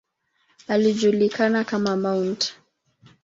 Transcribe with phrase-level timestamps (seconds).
[0.67, 2.53] Alijulikana kama ""Mt.